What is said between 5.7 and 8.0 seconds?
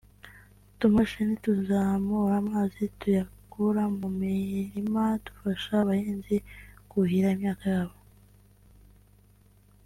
abahinzi kuhira imyaka yabo